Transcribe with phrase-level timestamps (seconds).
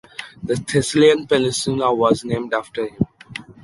[0.41, 3.03] The Thessalian peninsula was named after him.